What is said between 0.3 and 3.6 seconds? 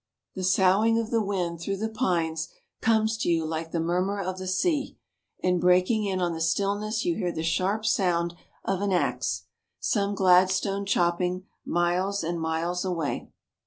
The soughing of the wind through the pines comes to you